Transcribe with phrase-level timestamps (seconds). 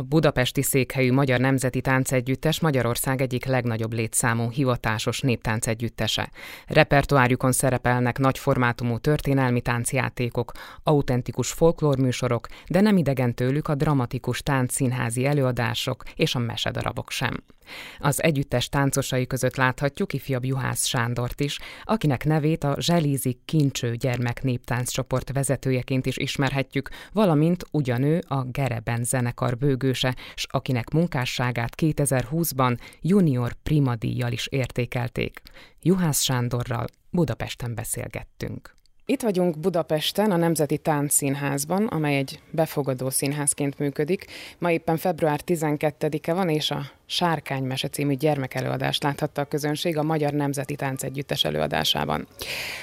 [0.00, 6.30] A budapesti székhelyű Magyar Nemzeti Táncegyüttes Magyarország egyik legnagyobb létszámú hivatásos néptáncegyüttese.
[6.66, 10.52] Repertoárjukon szerepelnek nagy formátumú történelmi táncjátékok,
[10.82, 17.36] autentikus folklórműsorok, de nem idegen tőlük a dramatikus táncszínházi előadások és a mesedarabok sem.
[17.98, 24.42] Az együttes táncosai között láthatjuk ifjabb Juhász Sándort is, akinek nevét a Zselízik Kincső gyermek
[24.42, 29.58] néptánccsoport vezetőjeként is ismerhetjük, valamint ugyanő a Gereben zenekar
[29.90, 35.42] bőgőse, s akinek munkásságát 2020-ban junior primadíjjal is értékelték.
[35.82, 38.74] Juhász Sándorral Budapesten beszélgettünk.
[39.10, 44.26] Itt vagyunk Budapesten, a Nemzeti Táncszínházban, amely egy befogadó színházként működik.
[44.58, 50.32] Ma éppen február 12-e van, és a Sárkánymese című gyermekelőadást láthatta a közönség a Magyar
[50.32, 52.26] Nemzeti Táncegyüttes előadásában.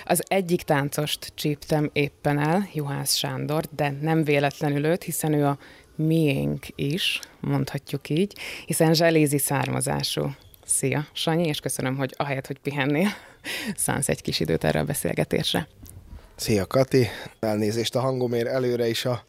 [0.05, 5.57] Az egyik táncost csíptem éppen el, Juhász Sándor, de nem véletlenül őt, hiszen ő a
[5.97, 8.33] miénk is, mondhatjuk így,
[8.65, 10.31] hiszen zselézi származású.
[10.65, 13.07] Szia, Sanyi, és köszönöm, hogy ahelyett, hogy pihennél,
[13.75, 15.67] szánsz egy kis időt erre a beszélgetésre.
[16.35, 17.07] Szia Kati,
[17.39, 19.25] elnézést a hangomért előre is a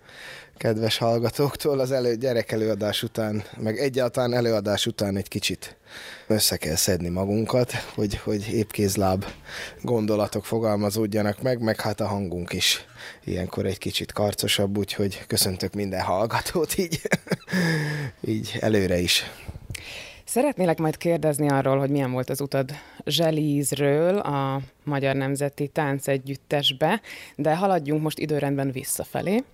[0.59, 5.77] kedves hallgatóktól az elő, gyerek előadás után, meg egyáltalán előadás után egy kicsit
[6.27, 9.25] össze kell szedni magunkat, hogy, hogy épkézláb
[9.83, 12.87] gondolatok fogalmazódjanak meg, meg hát a hangunk is
[13.25, 17.01] ilyenkor egy kicsit karcosabb, úgyhogy köszöntök minden hallgatót így,
[18.35, 19.25] így előre is.
[20.25, 22.71] Szeretnélek majd kérdezni arról, hogy milyen volt az utad
[23.05, 27.01] Zselízről a Magyar Nemzeti Táncegyüttesbe,
[27.37, 29.45] de haladjunk most időrendben visszafelé.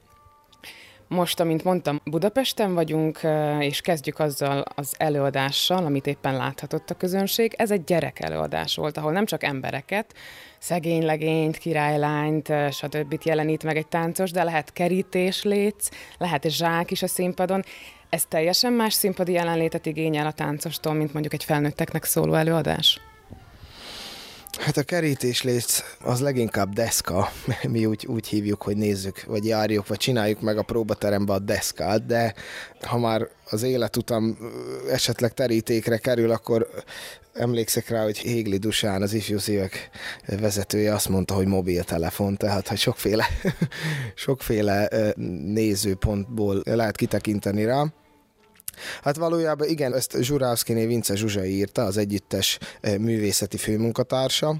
[1.08, 3.20] Most, amint mondtam, Budapesten vagyunk,
[3.58, 7.54] és kezdjük azzal az előadással, amit éppen láthatott a közönség.
[7.56, 10.14] Ez egy gyerek előadás volt, ahol nem csak embereket,
[10.58, 13.20] szegény legényt, királylányt, stb.
[13.24, 17.62] jelenít meg egy táncos, de lehet kerítés létsz, lehet zsák is a színpadon.
[18.08, 23.00] Ez teljesen más színpadi jelenlétet igényel a táncostól, mint mondjuk egy felnőtteknek szóló előadás?
[24.58, 27.32] Hát a kerítés léc az leginkább deszka,
[27.68, 32.06] mi úgy, úgy hívjuk, hogy nézzük, vagy járjuk, vagy csináljuk meg a próbaterembe a deszkát,
[32.06, 32.34] de
[32.80, 34.38] ha már az életutam
[34.90, 36.68] esetleg terítékre kerül, akkor
[37.32, 39.90] emlékszek rá, hogy Hégli Dusán, az ifjú szívek
[40.26, 43.26] vezetője azt mondta, hogy mobiltelefon, tehát hogy sokféle,
[44.14, 44.88] sokféle
[45.44, 47.84] nézőpontból lehet kitekinteni rá.
[49.02, 54.56] Hát valójában igen, ezt Zsurávszkiné Vince Zsuzsa írta, az együttes eh, művészeti főmunkatársa,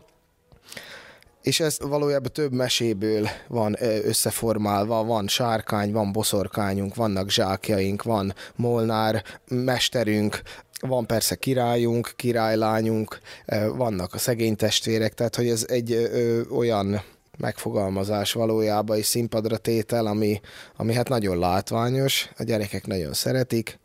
[1.43, 8.35] és ez valójában több meséből van eh, összeformálva, van sárkány, van boszorkányunk, vannak zsákjaink, van
[8.55, 10.43] molnár mesterünk,
[10.81, 16.11] van persze királyunk, királylányunk, eh, vannak a szegény testvérek, tehát hogy ez egy
[16.51, 17.03] olyan
[17.37, 20.41] megfogalmazás valójában és színpadra tétel, ami,
[20.77, 23.79] ami hát nagyon látványos, a gyerekek nagyon szeretik,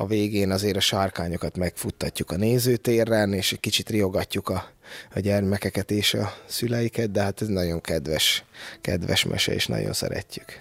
[0.00, 4.64] a végén azért a sárkányokat megfuttatjuk a nézőtérren, és egy kicsit riogatjuk a,
[5.14, 8.44] a gyermekeket és a szüleiket, de hát ez nagyon kedves,
[8.80, 10.60] kedves mese, és nagyon szeretjük.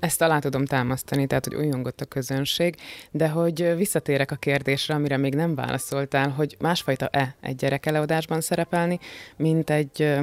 [0.00, 2.74] Ezt alá tudom támasztani, tehát, hogy újongott a közönség,
[3.10, 8.98] de hogy visszatérek a kérdésre, amire még nem válaszoltál, hogy másfajta-e egy gyerekelőadásban szerepelni,
[9.36, 10.18] mint egy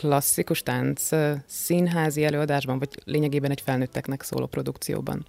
[0.00, 1.08] klasszikus tánc
[1.46, 5.26] színházi előadásban, vagy lényegében egy felnőtteknek szóló produkcióban?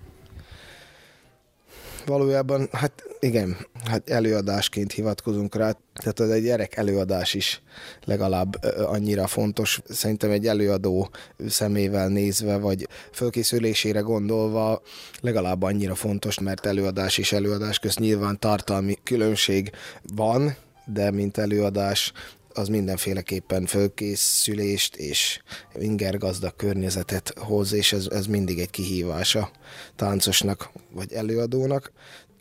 [2.06, 7.62] Valójában, hát igen, hát előadásként hivatkozunk rá, tehát az egy gyerek előadás is
[8.04, 9.82] legalább annyira fontos.
[9.90, 11.10] Szerintem egy előadó
[11.48, 14.82] szemével nézve, vagy fölkészülésére gondolva
[15.22, 19.72] legalább annyira fontos, mert előadás és előadás közt nyilván tartalmi különbség
[20.16, 20.56] van,
[20.86, 22.14] de mint előadás
[22.54, 25.42] az mindenféleképpen fölkészülést és
[25.76, 29.52] inger gazdag környezetet hoz, és ez, ez mindig egy kihívás a
[29.96, 31.92] táncosnak vagy előadónak.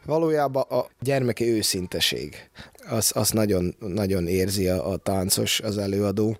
[0.04, 2.36] Valójában a gyermeki őszinteség,
[2.88, 6.38] az, az nagyon, nagyon érzi a, a táncos, az előadó,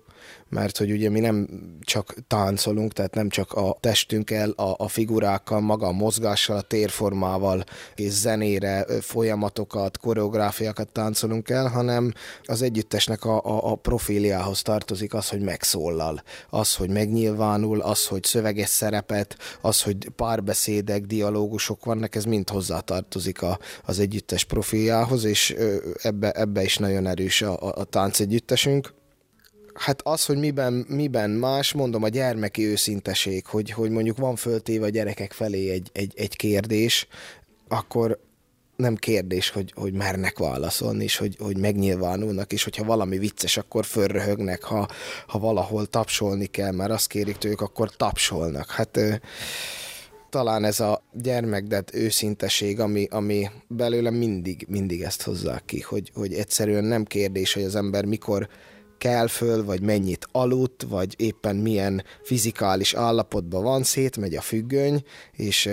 [0.51, 1.47] mert hogy ugye mi nem
[1.81, 7.63] csak táncolunk, tehát nem csak a testünkkel, a, a figurákkal, maga a mozgással, a térformával
[7.95, 15.29] és zenére folyamatokat, koreográfiákat táncolunk el, hanem az együttesnek a, a, a profiliához tartozik az,
[15.29, 22.23] hogy megszólal, az, hogy megnyilvánul, az, hogy szöveges szerepet, az, hogy párbeszédek, dialógusok vannak, ez
[22.23, 25.55] mind hozzá tartozik a, az együttes profiljához, és
[26.01, 28.99] ebbe, ebbe is nagyon erős a, a, a táncegyüttesünk.
[29.73, 34.85] Hát az, hogy miben, miben más, mondom, a gyermeki őszinteség, hogy, hogy mondjuk van föltéve
[34.85, 37.07] a gyerekek felé egy, egy, egy kérdés,
[37.67, 38.19] akkor
[38.75, 43.85] nem kérdés, hogy, hogy mernek válaszolni, és hogy, hogy megnyilvánulnak, és hogyha valami vicces, akkor
[43.85, 44.87] fölröhögnek, ha,
[45.27, 48.71] ha valahol tapsolni kell, mert azt kérik tőlük, akkor tapsolnak.
[48.71, 48.99] Hát
[50.29, 56.33] talán ez a gyermekdet őszinteség, ami, ami belőlem mindig, mindig ezt hozzá ki, hogy, hogy
[56.33, 58.49] egyszerűen nem kérdés, hogy az ember mikor
[59.01, 65.69] kell föl, vagy mennyit aludt, vagy éppen milyen fizikális állapotban van, szétmegy a függöny, és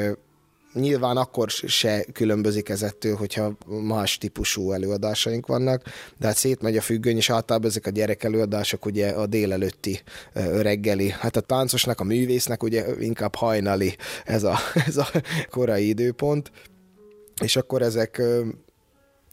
[0.72, 5.82] nyilván akkor se különbözik ezettől, hogyha más típusú előadásaink vannak,
[6.18, 10.00] de hát szétmegy a függöny, és általában ezek a gyerek előadások ugye a délelőtti
[10.60, 11.10] reggeli.
[11.10, 14.56] Hát a táncosnak, a művésznek ugye inkább hajnali ez a,
[14.88, 15.08] ez a
[15.50, 16.50] korai időpont,
[17.42, 18.22] és akkor ezek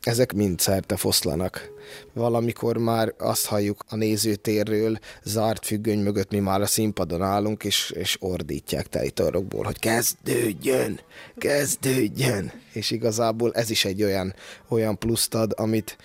[0.05, 1.69] ezek mind szerte foszlanak.
[2.13, 7.91] Valamikor már azt halljuk a nézőtérről, zárt függöny mögött mi már a színpadon állunk, és,
[7.95, 10.99] és ordítják telitorokból, hogy kezdődjön,
[11.37, 12.51] kezdődjön.
[12.73, 14.35] És igazából ez is egy olyan,
[14.67, 15.97] olyan pluszt ad, amit,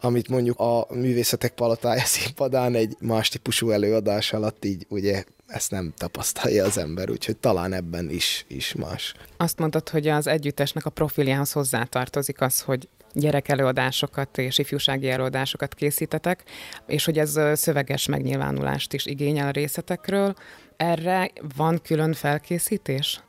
[0.00, 5.92] amit mondjuk a művészetek palatája színpadán egy más típusú előadás alatt így ugye ezt nem
[5.96, 9.14] tapasztalja az ember, úgyhogy talán ebben is, is más.
[9.36, 16.44] Azt mondtad, hogy az együttesnek a profiljához hozzátartozik az, hogy gyerekelőadásokat és ifjúsági előadásokat készítetek,
[16.86, 20.34] és hogy ez szöveges megnyilvánulást is igényel a részletekről.
[20.76, 23.20] Erre van külön felkészítés?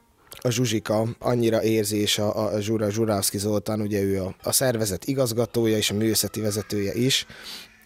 [0.44, 5.06] a Zsuzsika annyira érzi, és a, a Zsura Zsurávszki Zoltán, ugye ő a, a szervezet
[5.06, 7.26] igazgatója és a művészeti vezetője is,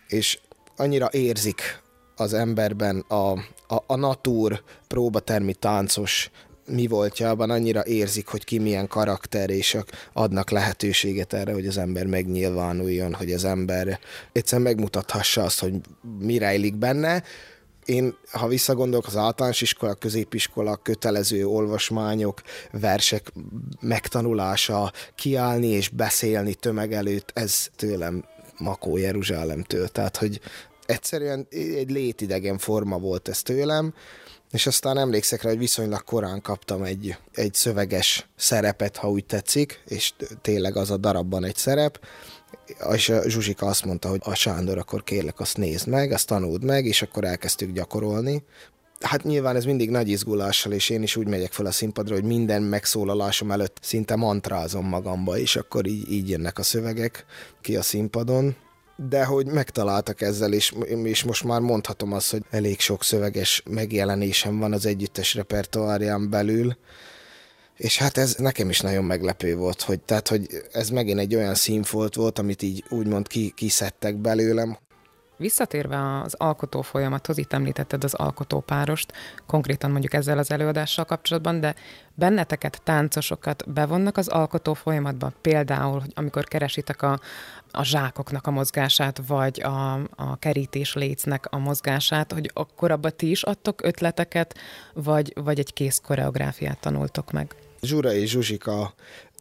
[0.08, 0.40] és
[0.76, 1.84] annyira érzik
[2.16, 3.32] az emberben a,
[3.68, 6.30] a, a natúr próbatermi táncos
[6.68, 9.78] mi voltjában annyira érzik, hogy ki milyen karakter, és
[10.14, 14.00] adnak lehetőséget erre, hogy az ember megnyilvánuljon, hogy az ember
[14.32, 15.74] egyszerűen megmutathassa azt, hogy
[16.20, 17.24] mi rejlik benne.
[17.86, 22.42] Én, ha visszagondolok, az általános iskola, középiskola, kötelező olvasmányok,
[22.72, 23.32] versek
[23.80, 28.26] megtanulása, kiállni és beszélni tömeg előtt, ez tőlem
[28.58, 29.88] Makó Jeruzsálemtől.
[29.88, 30.40] Tehát, hogy
[30.86, 33.94] egyszerűen egy létidegen forma volt ez tőlem,
[34.56, 39.84] és aztán emlékszek rá, hogy viszonylag korán kaptam egy, egy szöveges szerepet, ha úgy tetszik,
[39.86, 42.00] és tényleg az a darabban egy szerep,
[42.94, 46.64] és a Zsuzsika azt mondta, hogy a Sándor, akkor kérlek, azt nézd meg, azt tanuld
[46.64, 48.44] meg, és akkor elkezdtük gyakorolni.
[49.00, 52.24] Hát nyilván ez mindig nagy izgulással, és én is úgy megyek fel a színpadra, hogy
[52.24, 57.26] minden megszólalásom előtt szinte mantrázom magamba, és akkor így, így jönnek a szövegek
[57.62, 58.56] ki a színpadon
[58.96, 64.60] de hogy megtaláltak ezzel, és, és most már mondhatom azt, hogy elég sok szöveges megjelenésem
[64.60, 66.78] van az együttes repertoárján belül,
[67.76, 71.56] és hát ez nekem is nagyon meglepő volt, hogy, tehát, hogy ez megint egy olyan
[71.56, 74.78] színfolt volt, amit így úgymond ki, kiszedtek belőlem,
[75.38, 79.14] Visszatérve az alkotó folyamathoz, itt említetted az alkotópárost,
[79.48, 81.76] konkrétan mondjuk ezzel az előadással kapcsolatban, de
[82.14, 85.32] benneteket, táncosokat bevonnak az alkotó folyamatba?
[85.42, 87.20] Például, hogy amikor keresitek a,
[87.76, 93.30] a zsákoknak a mozgását, vagy a, a kerítés lécnek a mozgását, hogy akkor abba ti
[93.30, 94.56] is adtok ötleteket,
[94.94, 97.56] vagy, vagy egy kész koreográfiát tanultok meg?
[97.82, 98.94] Zsura és Zsuzsika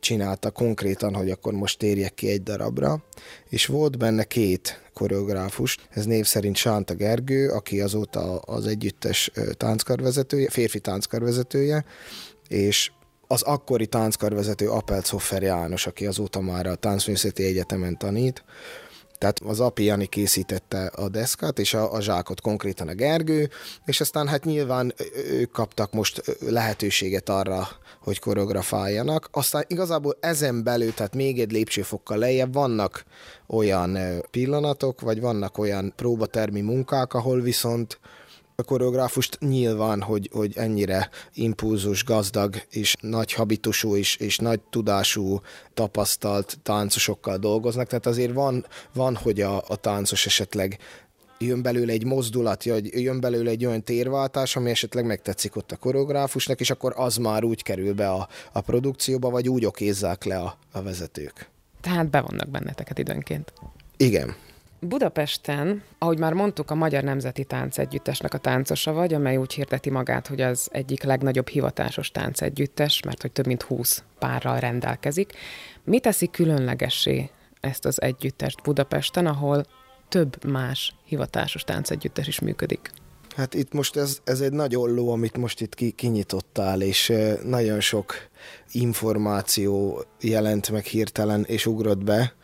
[0.05, 3.03] csinálta konkrétan, hogy akkor most térjek ki egy darabra,
[3.49, 10.51] és volt benne két koreográfus, ez név szerint Sánta Gergő, aki azóta az együttes tánckarvezetője,
[10.51, 11.85] férfi tánckarvezetője,
[12.49, 12.91] és
[13.26, 18.44] az akkori tánckarvezető Apelt Szoffer János, aki azóta már a Táncművészeti Egyetemen tanít,
[19.19, 23.50] tehát az api Jani készítette a deszkát, és a, a zsákot konkrétan a Gergő,
[23.85, 24.94] és aztán hát nyilván
[25.31, 27.69] ők kaptak most lehetőséget arra,
[28.00, 29.29] hogy koreografáljanak.
[29.31, 33.04] Aztán igazából ezen belül, tehát még egy lépcsőfokkal lejjebb vannak
[33.47, 33.99] olyan
[34.31, 37.99] pillanatok, vagy vannak olyan próbatermi munkák, ahol viszont
[38.56, 45.40] a koreográfust nyilván, hogy, hogy ennyire impulzus, gazdag és nagy habitusú és, és nagy tudású,
[45.75, 50.78] tapasztalt táncosokkal dolgoznak, tehát azért van, van hogy a, a táncos esetleg
[51.38, 56.61] jön belőle egy mozdulat, jön belőle egy olyan térváltás, ami esetleg megtetszik ott a koreográfusnak,
[56.61, 60.58] és akkor az már úgy kerül be a, a produkcióba, vagy úgy okézzák le a,
[60.73, 61.49] a vezetők.
[61.80, 63.52] Tehát bevonnak benneteket időnként.
[63.96, 64.34] Igen.
[64.85, 70.26] Budapesten, ahogy már mondtuk, a Magyar Nemzeti Táncegyüttesnek a táncosa vagy, amely úgy hirdeti magát,
[70.26, 75.33] hogy az egyik legnagyobb hivatásos táncegyüttes, mert hogy több mint 20 párral rendelkezik.
[75.85, 79.64] Mi teszi különlegessé ezt az együttest Budapesten, ahol
[80.09, 82.91] több más hivatásos táncegyüttes is működik?
[83.37, 87.12] Hát itt most ez, ez egy nagy olló, amit most itt ki, kinyitottál, és
[87.45, 88.14] nagyon sok
[88.73, 92.35] információ jelent meg hirtelen, és ugrott be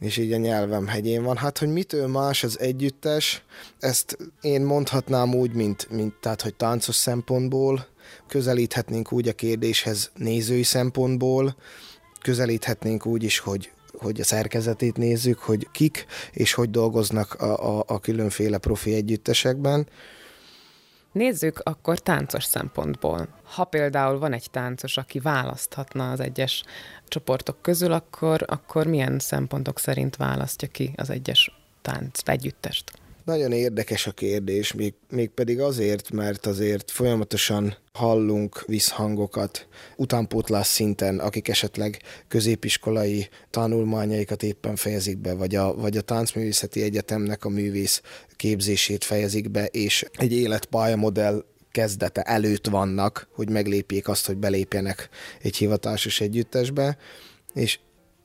[0.00, 1.36] és így a nyelvem hegyén van.
[1.36, 3.42] Hát, hogy mitől más az együttes,
[3.78, 7.86] ezt én mondhatnám úgy, mint, mint tehát, hogy táncos szempontból,
[8.28, 11.56] közelíthetnénk úgy a kérdéshez nézői szempontból,
[12.22, 17.84] közelíthetnénk úgy is, hogy hogy a szerkezetét nézzük, hogy kik és hogy dolgoznak a, a,
[17.86, 19.88] a különféle profi együttesekben.
[21.12, 23.28] Nézzük akkor táncos szempontból.
[23.42, 26.62] Ha például van egy táncos, aki választhatna az egyes
[27.08, 32.92] csoportok közül, akkor, akkor milyen szempontok szerint választja ki az egyes tánc együttest?
[33.28, 39.66] Nagyon érdekes a kérdés, még, még pedig azért, mert azért folyamatosan hallunk visszhangokat
[39.96, 47.44] utánpótlás szinten, akik esetleg középiskolai tanulmányaikat éppen fejezik be, vagy a, vagy a Táncművészeti Egyetemnek
[47.44, 48.02] a művész
[48.36, 55.08] képzését fejezik be, és egy életpályamodell kezdete előtt vannak, hogy meglépjék azt, hogy belépjenek
[55.42, 56.96] egy hivatásos együttesbe,
[57.54, 57.78] és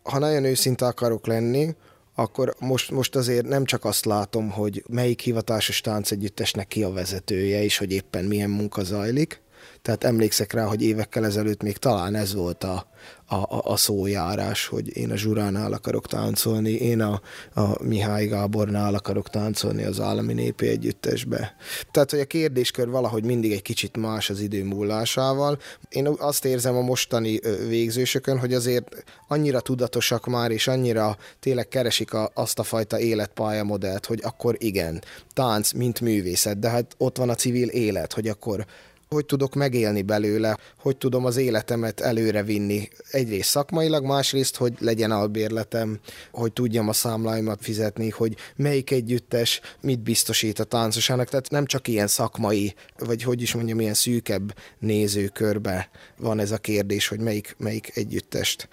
[0.03, 1.75] ha nagyon őszinte akarok lenni,
[2.15, 7.63] akkor most, most azért nem csak azt látom, hogy melyik hivatásos táncegyüttesnek ki a vezetője,
[7.63, 9.41] és hogy éppen milyen munka zajlik,
[9.82, 12.88] tehát emlékszek rá, hogy évekkel ezelőtt még talán ez volt a,
[13.34, 17.22] a, a szójárás, hogy én a Zsuránál akarok táncolni, én a,
[17.53, 21.55] a Mihály Gábornál akarok táncolni az állami népi együttesbe.
[21.91, 25.60] Tehát, hogy a kérdéskör valahogy mindig egy kicsit más az idő múlásával.
[25.89, 32.13] Én azt érzem a mostani végzősökön, hogy azért annyira tudatosak már, és annyira tényleg keresik
[32.13, 35.03] a, azt a fajta életpályamodellt, hogy akkor igen,
[35.34, 38.65] tánc, mint művészet, de hát ott van a civil élet, hogy akkor
[39.13, 42.89] hogy tudok megélni belőle, hogy tudom az életemet előre vinni.
[43.12, 46.00] Egyrészt szakmailag, másrészt, hogy legyen albérletem,
[46.32, 51.29] hogy tudjam a számláimat fizetni, hogy melyik együttes mit biztosít a táncosának.
[51.29, 56.58] Tehát nem csak ilyen szakmai, vagy hogy is mondjam, ilyen szűkebb nézőkörbe van ez a
[56.58, 58.70] kérdés, hogy melyik, melyik együttest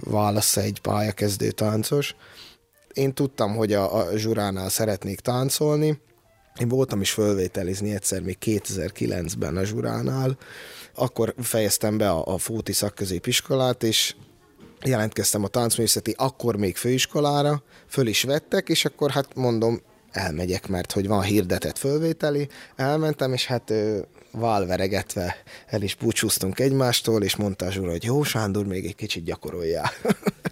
[0.00, 2.14] válasz egy pályakezdő táncos.
[2.92, 6.00] Én tudtam, hogy a, a zsuránál szeretnék táncolni,
[6.60, 10.36] én voltam is fölvételizni egyszer még 2009-ben a Zsuránál,
[10.94, 14.14] akkor fejeztem be a, a Fóti szakközépiskolát, és
[14.84, 19.80] jelentkeztem a táncművészeti, akkor még főiskolára, föl is vettek, és akkor hát mondom,
[20.10, 23.72] elmegyek, mert hogy van hirdetett fölvételi, elmentem, és hát
[24.30, 29.90] válveregetve el is búcsúztunk egymástól, és mondta Zsura, hogy jó, Sándor, még egy kicsit gyakoroljál.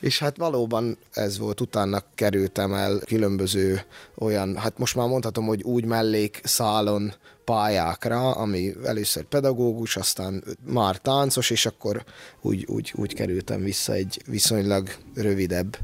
[0.00, 3.82] és hát valóban ez volt, utána kerültem el különböző
[4.18, 10.96] olyan, hát most már mondhatom, hogy úgy mellék szálon pályákra, ami először pedagógus, aztán már
[10.96, 12.04] táncos, és akkor
[12.40, 15.78] úgy, úgy, úgy kerültem vissza egy viszonylag rövidebb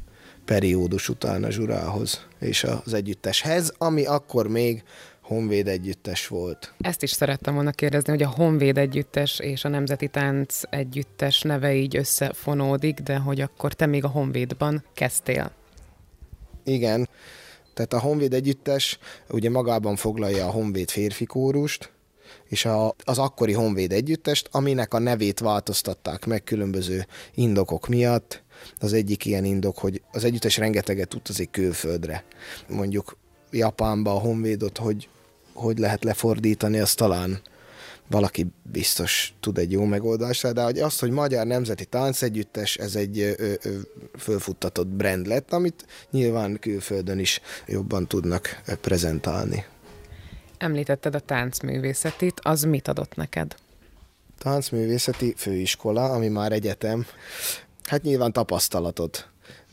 [0.45, 4.83] periódus után a zsurához és az együtteshez, ami akkor még
[5.33, 6.75] Honvéd együttes volt.
[6.81, 11.75] Ezt is szerettem volna kérdezni, hogy a Honvéd együttes és a Nemzeti Tánc együttes neve
[11.75, 15.53] így összefonódik, de hogy akkor te még a Honvédban kezdtél.
[16.65, 17.09] Igen,
[17.75, 18.99] tehát a Honvéd együttes
[19.29, 21.93] ugye magában foglalja a Honvéd férfi kórust,
[22.49, 28.43] és a, az akkori Honvéd együttest, aminek a nevét változtatták meg különböző indokok miatt.
[28.79, 32.25] Az egyik ilyen indok, hogy az együttes rengeteget utazik külföldre.
[32.69, 33.17] Mondjuk
[33.51, 35.09] Japánba a Honvédot, hogy
[35.55, 37.41] hogy lehet lefordítani, az talán
[38.13, 43.19] valaki biztos tud egy jó megoldásra, de hogy az, hogy Magyar Nemzeti Táncegyüttes, ez egy
[43.19, 43.33] ö,
[43.63, 43.71] ö,
[44.19, 49.65] fölfuttatott brand lett, amit nyilván külföldön is jobban tudnak prezentálni.
[50.59, 53.55] Említetted a táncművészetit, az mit adott neked?
[54.39, 57.07] Táncművészeti főiskola, ami már egyetem,
[57.85, 59.32] hát nyilván tapasztalatot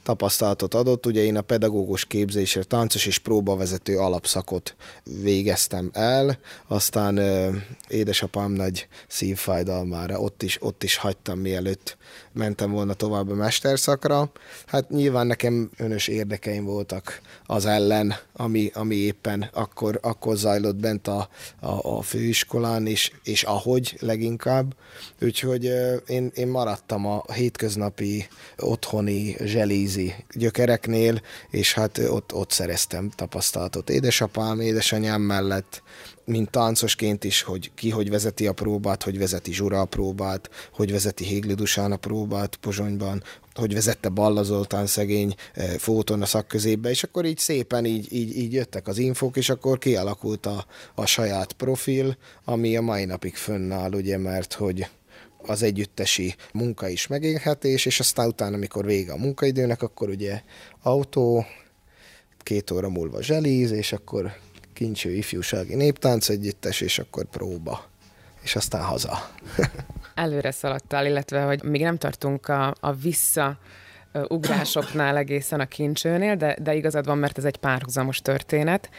[0.09, 1.05] tapasztalatot adott.
[1.05, 4.75] Ugye én a pedagógus képzésre táncos és próbavezető alapszakot
[5.21, 7.49] végeztem el, aztán ö,
[7.87, 11.97] édesapám nagy szívfájdalmára ott is, ott is hagytam, mielőtt
[12.31, 14.31] mentem volna tovább a mesterszakra.
[14.65, 21.07] Hát nyilván nekem önös érdekeim voltak az ellen, ami, ami éppen akkor, akkor zajlott bent
[21.07, 24.75] a, a, a főiskolán, és, és ahogy leginkább.
[25.21, 25.63] Úgyhogy
[26.07, 29.35] én, én maradtam a hétköznapi otthoni
[29.99, 35.81] zselízi gyökereknél, és hát ott, ott szereztem tapasztalatot édesapám, édesanyám mellett,
[36.25, 40.91] mint táncosként is, hogy ki hogy vezeti a próbát, hogy vezeti Zsura a próbát, hogy
[40.91, 46.89] vezeti Hégli Dusán a próbát Pozsonyban, hogy vezette Balla Zoltán szegény eh, fóton a szakközépbe,
[46.89, 50.65] és akkor így szépen így, így, így jöttek az infók, és akkor kialakult a,
[50.95, 54.87] a saját profil, ami a mai napig fönnáll, ugye, mert hogy
[55.41, 60.41] az együttesi munka is megélhetés, és aztán utána, amikor vége a munkaidőnek, akkor ugye
[60.81, 61.45] autó,
[62.37, 64.33] két óra múlva zselíz, és akkor
[64.73, 67.85] kincső ifjúsági néptánc együttes, és akkor próba.
[68.41, 69.31] És aztán haza.
[70.15, 73.59] Előre szaladtál, illetve, hogy még nem tartunk a, a vissza
[74.27, 78.89] ugrásoknál egészen a kincsőnél, de, de igazad van, mert ez egy párhuzamos történet.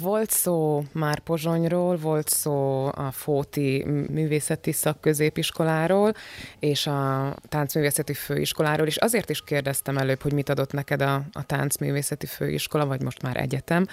[0.00, 6.14] Volt szó már Pozsonyról, volt szó a Fóti Művészeti Szakközépiskoláról,
[6.58, 11.46] és a Táncművészeti Főiskoláról, és azért is kérdeztem előbb, hogy mit adott neked a, a
[11.46, 13.86] Táncművészeti Főiskola, vagy most már egyetem,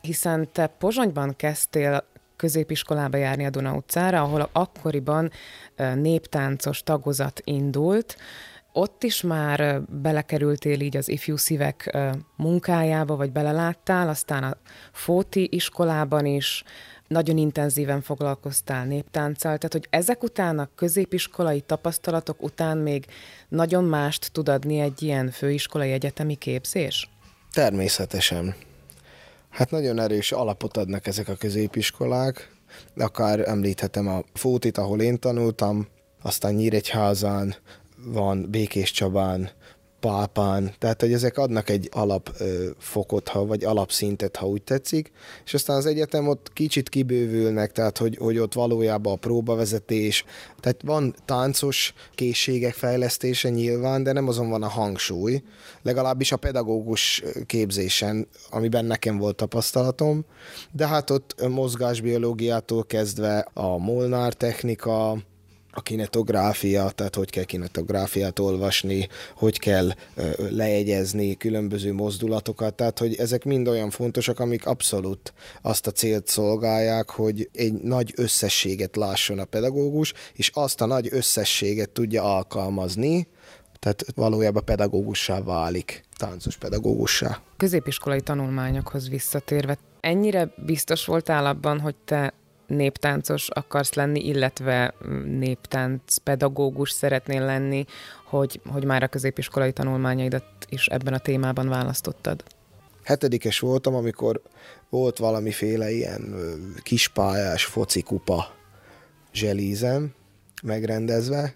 [0.00, 2.04] hiszen te Pozsonyban kezdtél
[2.36, 5.30] középiskolába járni a Duna utcára, ahol akkoriban
[5.94, 8.16] néptáncos tagozat indult,
[8.72, 11.96] ott is már belekerültél így az ifjú szívek
[12.36, 14.56] munkájába, vagy beleláttál, aztán a
[14.92, 16.64] Fóti iskolában is
[17.06, 23.06] nagyon intenzíven foglalkoztál néptánccal, tehát hogy ezek után a középiskolai tapasztalatok után még
[23.48, 27.10] nagyon mást tud adni egy ilyen főiskolai egyetemi képzés?
[27.52, 28.54] Természetesen.
[29.48, 32.56] Hát nagyon erős alapot adnak ezek a középiskolák,
[32.96, 35.86] akár említhetem a Fótit, ahol én tanultam,
[36.22, 37.54] aztán Nyíregyházán,
[38.04, 39.50] van Békés Csabán,
[40.00, 45.10] Pápán, tehát hogy ezek adnak egy alapfokot, ha, vagy alapszintet, ha úgy tetszik,
[45.44, 50.24] és aztán az egyetem ott kicsit kibővülnek, tehát hogy, hogy ott valójában a próbavezetés,
[50.60, 55.42] tehát van táncos készségek fejlesztése nyilván, de nem azon van a hangsúly,
[55.82, 60.24] legalábbis a pedagógus képzésen, amiben nekem volt tapasztalatom,
[60.72, 65.18] de hát ott mozgásbiológiától kezdve a Molnár technika,
[65.78, 69.90] a kinetográfia, tehát hogy kell kinetográfiát olvasni, hogy kell
[70.50, 75.32] lejegyezni különböző mozdulatokat, tehát hogy ezek mind olyan fontosak, amik abszolút
[75.62, 81.08] azt a célt szolgálják, hogy egy nagy összességet lásson a pedagógus, és azt a nagy
[81.10, 83.28] összességet tudja alkalmazni,
[83.78, 87.40] tehát valójában pedagógussá válik, táncos pedagógussá.
[87.56, 92.34] Középiskolai tanulmányokhoz visszatérve, ennyire biztos voltál abban, hogy te
[92.68, 94.94] néptáncos akarsz lenni, illetve
[95.24, 97.84] néptánc pedagógus szeretnél lenni,
[98.24, 102.44] hogy, hogy már a középiskolai tanulmányaidat is ebben a témában választottad?
[103.04, 104.42] Hetedikes voltam, amikor
[104.88, 106.34] volt valamiféle ilyen
[106.82, 108.54] kispályás focikupa
[109.32, 110.14] zselízem
[110.62, 111.54] megrendezve,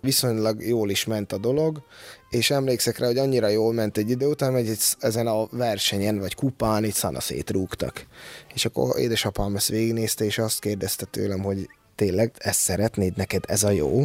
[0.00, 1.82] viszonylag jól is ment a dolog,
[2.30, 6.34] és emlékszek rá, hogy annyira jól ment egy idő után, hogy ezen a versenyen, vagy
[6.34, 8.06] kupán itt szana szétrúgtak.
[8.54, 13.62] És akkor édesapám ezt végignézte, és azt kérdezte tőlem, hogy tényleg ezt szeretnéd, neked ez
[13.62, 14.04] a jó?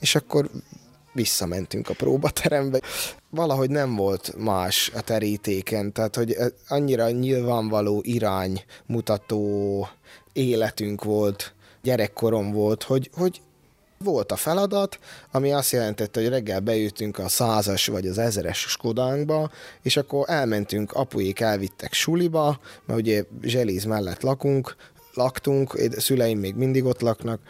[0.00, 0.50] És akkor
[1.12, 2.80] visszamentünk a próbaterembe.
[3.30, 6.36] Valahogy nem volt más a terítéken, tehát hogy
[6.68, 9.88] annyira nyilvánvaló irány mutató
[10.32, 13.40] életünk volt, gyerekkorom volt, hogy, hogy
[13.98, 14.98] volt a feladat,
[15.32, 19.50] ami azt jelentette, hogy reggel bejöttünk a százas vagy az ezeres Skodánkba,
[19.82, 24.76] és akkor elmentünk, apuék elvittek suliba, mert ugye Zselíz mellett lakunk,
[25.14, 27.40] laktunk, szüleim még mindig ott laknak,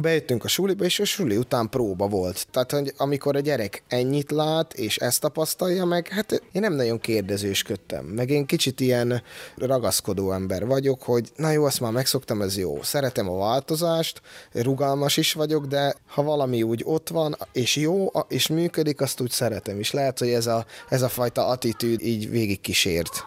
[0.00, 2.46] bejöttünk a suliba, és a suli után próba volt.
[2.50, 6.98] Tehát, hogy amikor a gyerek ennyit lát, és ezt tapasztalja meg, hát én nem nagyon
[6.98, 8.04] kérdezősködtem.
[8.04, 9.22] Meg én kicsit ilyen
[9.56, 12.82] ragaszkodó ember vagyok, hogy na jó, azt már megszoktam, ez jó.
[12.82, 14.20] Szeretem a változást,
[14.52, 19.30] rugalmas is vagyok, de ha valami úgy ott van, és jó, és működik, azt úgy
[19.30, 19.78] szeretem.
[19.78, 23.24] És lehet, hogy ez a, ez a fajta attitűd így végig kísért.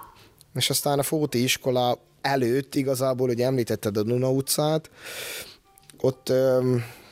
[0.56, 4.90] És aztán a Fóti iskola előtt igazából, hogy említetted a Duna utcát,
[6.02, 6.34] ott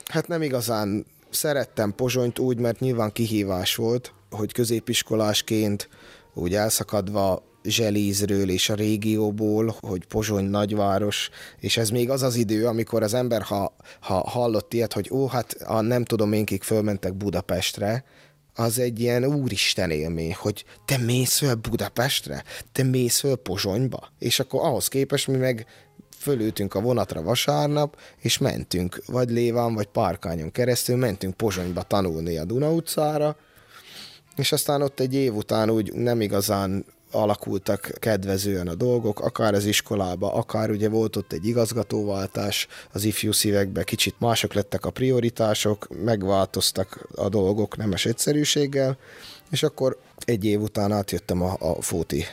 [0.06, 5.90] hát nem igazán szerettem Pozsonyt úgy, mert nyilván kihívás volt, hogy középiskolásként
[6.34, 12.68] úgy elszakadva Zselízről és a régióból, hogy Pozsony nagyváros, és ez még az az idő,
[12.68, 16.64] amikor az ember, ha, ha hallott ilyet, hogy ó, hát a nem tudom én kik
[16.64, 18.04] fölmentek Budapestre,
[18.56, 24.40] az egy ilyen úristen élmény, hogy te mész föl Budapestre, te mész föl Pozsonyba, és
[24.40, 25.66] akkor ahhoz képest mi meg
[26.20, 32.46] fölültünk a vonatra vasárnap, és mentünk, vagy Léván, vagy Párkányon keresztül, mentünk Pozsonyba tanulni a
[32.46, 33.36] Duna utcára,
[34.36, 39.66] és aztán ott egy év után úgy nem igazán alakultak kedvezően a dolgok, akár az
[39.66, 45.88] iskolába, akár ugye volt ott egy igazgatóváltás az ifjú szívekbe, kicsit mások lettek a prioritások,
[46.04, 48.98] megváltoztak a dolgok nemes egyszerűséggel,
[49.50, 52.26] és akkor egy év után átjöttem a, a Fóti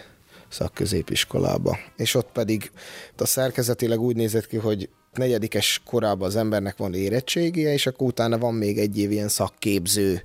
[0.56, 1.78] szakközépiskolába.
[1.96, 2.70] És ott pedig
[3.16, 8.38] a szerkezetileg úgy nézett ki, hogy negyedikes korában az embernek van érettségie, és akkor utána
[8.38, 10.22] van még egy év ilyen szakképző,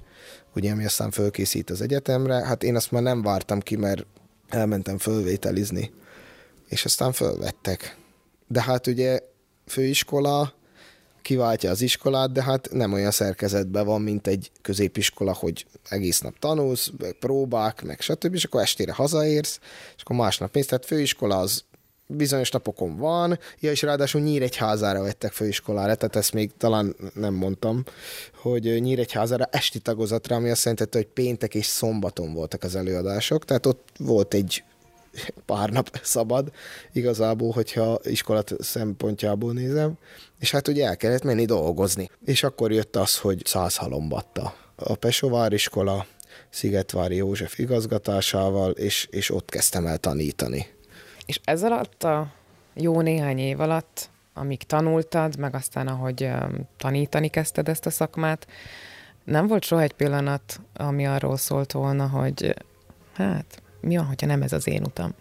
[0.56, 2.46] ugye, ami aztán fölkészít az egyetemre.
[2.46, 4.06] Hát én azt már nem vártam ki, mert
[4.50, 5.92] elmentem fölvételizni,
[6.68, 7.98] és aztán fölvettek.
[8.48, 9.20] De hát ugye
[9.68, 10.54] főiskola,
[11.22, 16.40] kiváltja az iskolát, de hát nem olyan szerkezetben van, mint egy középiskola, hogy egész nap
[16.40, 19.60] tanulsz, próbák, meg stb., és akkor estére hazaérsz,
[19.96, 20.66] és akkor másnap mész.
[20.66, 21.64] Tehát főiskola az
[22.08, 27.84] bizonyos napokon van, ja, és ráadásul Nyíregyházára vettek főiskolára, tehát ezt még talán nem mondtam,
[28.36, 33.66] hogy Nyíregyházára esti tagozatra, ami azt jelenti, hogy péntek és szombaton voltak az előadások, tehát
[33.66, 34.64] ott volt egy
[35.46, 36.52] pár nap szabad,
[36.92, 39.98] igazából, hogyha iskolat szempontjából nézem,
[40.40, 42.10] és hát ugye el kellett menni dolgozni.
[42.26, 44.54] És akkor jött az, hogy száz halombatta.
[44.76, 46.06] A Pesovár iskola,
[46.50, 50.66] Szigetvári József igazgatásával, és, és ott kezdtem el tanítani.
[51.26, 52.34] És ez alatt a
[52.74, 56.30] jó néhány év alatt, amíg tanultad, meg aztán ahogy
[56.78, 58.48] tanítani kezdted ezt a szakmát,
[59.24, 62.56] nem volt soha egy pillanat, ami arról szólt volna, hogy
[63.14, 65.14] hát, mi van, hogyha nem ez az én utam?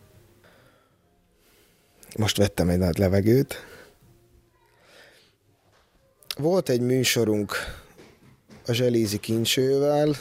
[2.16, 3.54] Most vettem egy nagy levegőt.
[6.36, 7.52] Volt egy műsorunk
[8.66, 10.16] a Zselízi kincsővel,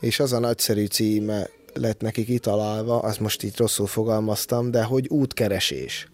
[0.00, 5.08] és az a nagyszerű címe lett neki kitalálva, azt most itt rosszul fogalmaztam, de hogy
[5.08, 6.08] útkeresés.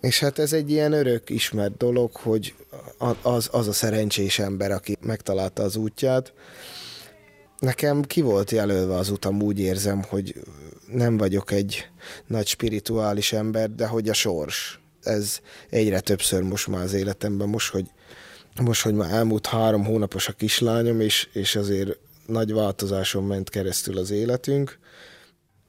[0.00, 2.54] És hát ez egy ilyen örök ismert dolog, hogy
[3.22, 6.32] az, az a szerencsés ember, aki megtalálta az útját.
[7.58, 10.34] Nekem ki volt jelölve az utam, úgy érzem, hogy
[10.92, 11.88] nem vagyok egy
[12.26, 14.80] nagy spirituális ember, de hogy a sors.
[15.02, 15.40] Ez
[15.70, 17.86] egyre többször most már az életemben, most, hogy,
[18.60, 23.98] most, hogy már elmúlt három hónapos a kislányom, és, és azért nagy változáson ment keresztül
[23.98, 24.78] az életünk,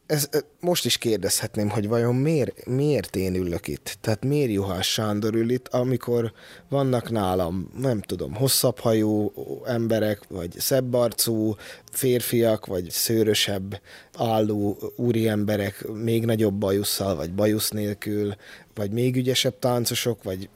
[0.09, 3.97] ez, most is kérdezhetném, hogy vajon miért, miért én ülök itt?
[4.01, 6.31] Tehát miért Juhás Sándor ül itt, amikor
[6.69, 9.31] vannak nálam, nem tudom, hosszabb hajú
[9.65, 11.55] emberek, vagy szebb arcú
[11.91, 13.81] férfiak, vagy szőrösebb
[14.13, 18.35] álló úri emberek, még nagyobb bajusszal, vagy bajusz nélkül,
[18.75, 20.49] vagy még ügyesebb táncosok, vagy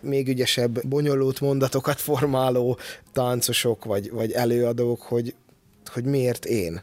[0.00, 2.78] még ügyesebb, bonyolult mondatokat formáló
[3.12, 5.34] táncosok, vagy, vagy előadók, hogy,
[5.86, 6.82] hogy miért én?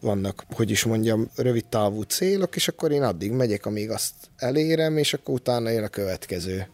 [0.00, 4.96] Vannak, hogy is mondjam, rövid távú célok, és akkor én addig megyek, amíg azt elérem,
[4.96, 6.68] és akkor utána jön a következő.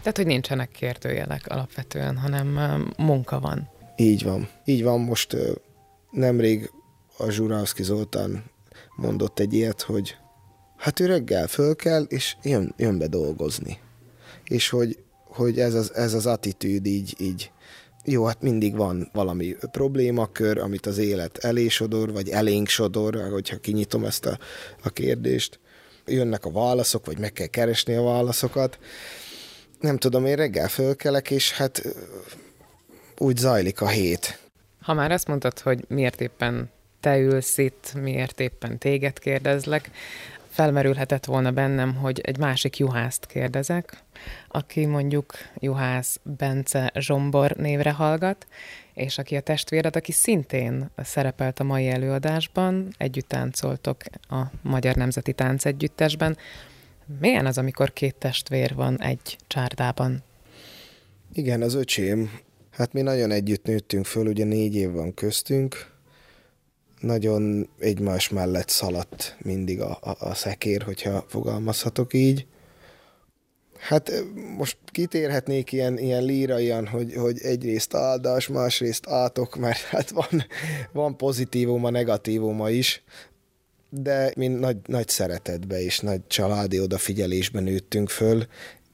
[0.00, 2.46] Tehát, hogy nincsenek kérdőjelek alapvetően, hanem
[2.96, 3.70] munka van.
[3.96, 4.48] Így van.
[4.64, 5.00] Így van.
[5.00, 5.36] Most
[6.10, 6.70] nemrég
[7.16, 8.44] a Zsurávszki Zoltán
[8.96, 10.16] mondott egy ilyet, hogy
[10.76, 13.78] hát ő reggel föl kell, és jön, jön be dolgozni.
[14.44, 17.50] És hogy, hogy ez, az, ez az attitűd így, így
[18.04, 24.04] jó, hát mindig van valami problémakör, amit az élet elésodor, vagy elénk sodor, hogyha kinyitom
[24.04, 24.38] ezt a,
[24.82, 25.58] a kérdést.
[26.06, 28.78] Jönnek a válaszok, vagy meg kell keresni a válaszokat.
[29.80, 31.82] Nem tudom, én reggel fölkelek, és hát
[33.18, 34.38] úgy zajlik a hét.
[34.80, 39.90] Ha már azt mondtad, hogy miért éppen te ülsz itt, miért éppen téged kérdezlek,
[40.60, 44.02] felmerülhetett volna bennem, hogy egy másik juhászt kérdezek,
[44.48, 48.46] aki mondjuk Juhász Bence Zsombor névre hallgat,
[48.94, 53.96] és aki a testvéred, aki szintén szerepelt a mai előadásban, együtt táncoltok
[54.28, 56.36] a Magyar Nemzeti Táncegyüttesben.
[57.20, 60.22] Milyen az, amikor két testvér van egy csárdában?
[61.32, 62.30] Igen, az öcsém.
[62.70, 65.90] Hát mi nagyon együtt nőttünk föl, ugye négy év van köztünk,
[67.00, 72.46] nagyon egymás mellett szaladt mindig a, a, a szekér, hogyha fogalmazhatok így.
[73.78, 74.12] Hát
[74.56, 80.46] most kitérhetnék ilyen, ilyen líraian, hogy, hogy egyrészt áldás, másrészt átok, mert hát van,
[80.92, 83.02] van pozitívuma, negatívuma is,
[83.90, 88.46] de mi nagy, nagy szeretetbe és nagy családi odafigyelésben nőttünk föl,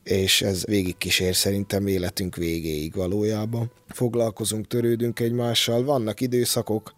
[0.03, 3.73] és ez végig kísér szerintem életünk végéig valójában.
[3.89, 6.95] Foglalkozunk, törődünk egymással, vannak időszakok,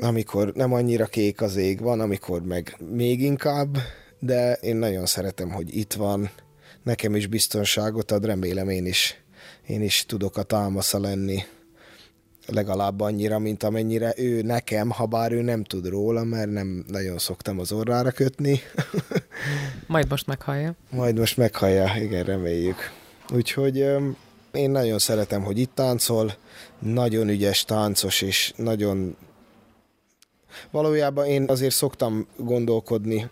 [0.00, 3.76] amikor nem annyira kék az ég, van, amikor meg még inkább,
[4.18, 6.30] de én nagyon szeretem, hogy itt van,
[6.82, 9.22] nekem is biztonságot ad, remélem én is,
[9.66, 11.42] én is tudok a támasza lenni
[12.46, 17.18] legalább annyira, mint amennyire ő nekem, ha bár ő nem tud róla, mert nem nagyon
[17.18, 18.60] szoktam az orrára kötni.
[19.86, 20.74] Majd most meghallja.
[20.90, 22.92] Majd most meghallja, igen, reméljük.
[23.32, 23.76] Úgyhogy
[24.52, 26.34] én nagyon szeretem, hogy itt táncol,
[26.78, 29.16] nagyon ügyes táncos, és nagyon
[30.70, 33.30] Valójában én azért szoktam gondolkodni